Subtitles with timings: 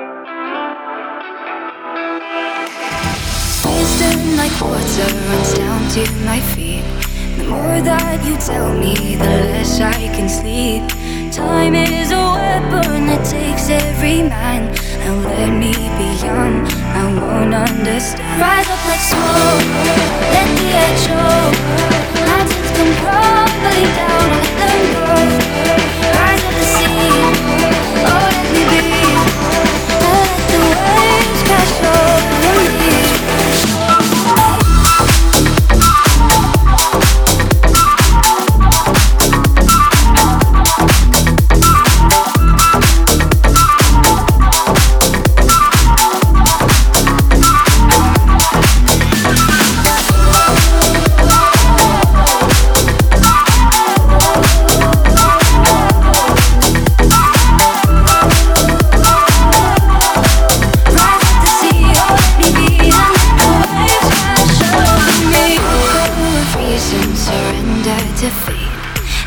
[0.00, 0.16] Instant
[4.38, 6.82] like water runs down to my feet.
[7.36, 10.88] The more that you tell me, the less I can sleep.
[11.32, 14.72] Time is a weapon that takes every man.
[15.00, 18.49] Now let me be young, I won't understand.
[68.20, 68.28] To.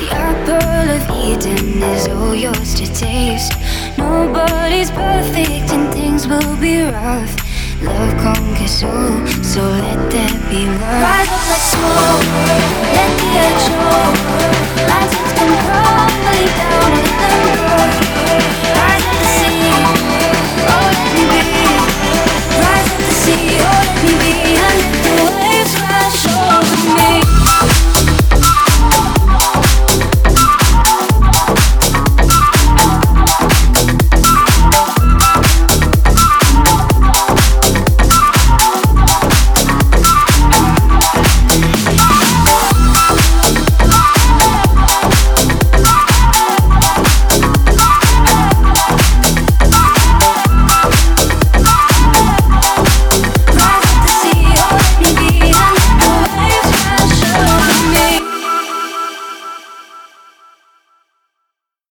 [0.00, 3.52] The apple of Eden is all yours to taste.
[3.98, 7.36] Nobody's perfect and things will be rough.
[7.82, 11.02] Love conquers all, so let there be love.
[11.04, 12.24] Rise up like smoke,
[12.96, 14.67] let the edge